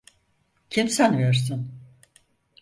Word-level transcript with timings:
Kim 0.69 0.87
sanıyorsun? 0.89 1.71